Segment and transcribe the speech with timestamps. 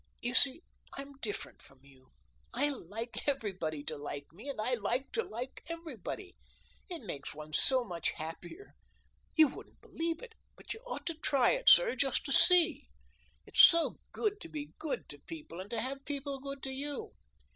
[0.19, 0.63] You see
[0.97, 2.09] I'm different from you.
[2.55, 6.35] I like everybody to like me and I like to like everybody.
[6.89, 8.73] It makes one so much happier.
[9.35, 12.87] You wouldn't believe it, but you ought to try it, sir, just to see.
[13.45, 17.13] It's so good to be good to people and to have people good to you.